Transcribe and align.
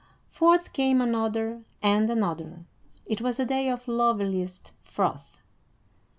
Forth 0.31 0.73
came 0.73 0.99
another 0.99 1.61
and 1.79 2.09
another; 2.09 2.65
it 3.05 3.21
was 3.21 3.39
a 3.39 3.45
day 3.45 3.69
of 3.69 3.87
loveliest 3.87 4.71
froth. 4.83 5.43